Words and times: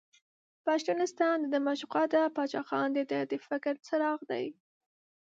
پښتونستان 0.65 1.35
دده 1.43 1.59
معشوقه 1.67 2.03
ده، 2.13 2.21
باچا 2.35 2.61
خان 2.69 2.89
دده 2.97 3.19
د 3.31 3.33
فکر 3.47 3.73
څراغ 3.87 4.19
دی. 4.31 4.45